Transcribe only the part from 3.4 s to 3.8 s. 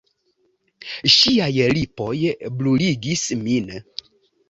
min.